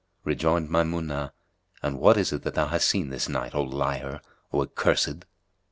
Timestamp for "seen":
2.87-3.09